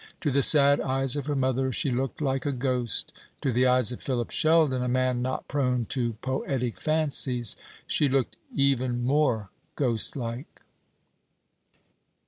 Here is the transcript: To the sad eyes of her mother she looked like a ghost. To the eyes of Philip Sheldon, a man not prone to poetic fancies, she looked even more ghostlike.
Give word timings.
To 0.21 0.31
the 0.31 0.41
sad 0.41 0.79
eyes 0.81 1.15
of 1.15 1.27
her 1.27 1.35
mother 1.35 1.71
she 1.71 1.91
looked 1.91 2.21
like 2.23 2.47
a 2.47 2.51
ghost. 2.51 3.13
To 3.41 3.51
the 3.51 3.67
eyes 3.67 3.91
of 3.91 4.01
Philip 4.01 4.31
Sheldon, 4.31 4.81
a 4.81 4.87
man 4.87 5.21
not 5.21 5.47
prone 5.47 5.85
to 5.89 6.13
poetic 6.23 6.79
fancies, 6.79 7.55
she 7.85 8.09
looked 8.09 8.35
even 8.51 9.03
more 9.03 9.51
ghostlike. 9.75 10.63